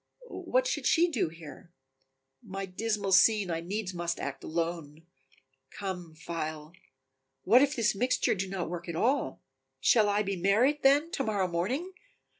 [0.31, 1.71] What should she do here?
[2.41, 5.05] My dismal scene I needs must act alone.
[5.69, 6.73] Come, phial.
[7.43, 9.43] What if this mixture do not work at all,
[9.79, 11.93] Shall I be married, then, to morrow morning?